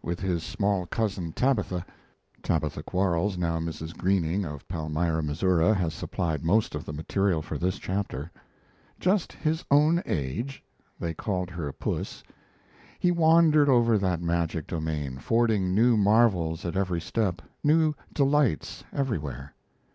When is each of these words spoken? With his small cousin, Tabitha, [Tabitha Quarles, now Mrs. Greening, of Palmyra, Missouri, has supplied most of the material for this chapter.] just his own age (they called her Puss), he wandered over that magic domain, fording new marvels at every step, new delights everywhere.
With 0.00 0.18
his 0.18 0.42
small 0.42 0.86
cousin, 0.86 1.34
Tabitha, 1.34 1.84
[Tabitha 2.42 2.82
Quarles, 2.84 3.36
now 3.36 3.58
Mrs. 3.58 3.94
Greening, 3.94 4.42
of 4.46 4.66
Palmyra, 4.66 5.22
Missouri, 5.22 5.74
has 5.74 5.92
supplied 5.92 6.42
most 6.42 6.74
of 6.74 6.86
the 6.86 6.92
material 6.94 7.42
for 7.42 7.58
this 7.58 7.78
chapter.] 7.78 8.30
just 8.98 9.34
his 9.34 9.62
own 9.70 10.02
age 10.06 10.64
(they 10.98 11.12
called 11.12 11.50
her 11.50 11.70
Puss), 11.70 12.24
he 12.98 13.10
wandered 13.10 13.68
over 13.68 13.98
that 13.98 14.22
magic 14.22 14.66
domain, 14.66 15.18
fording 15.18 15.74
new 15.74 15.98
marvels 15.98 16.64
at 16.64 16.78
every 16.78 17.02
step, 17.02 17.42
new 17.62 17.94
delights 18.14 18.84
everywhere. 18.90 19.52